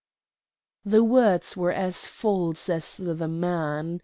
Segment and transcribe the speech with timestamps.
[0.83, 3.99] The words were as false as the man.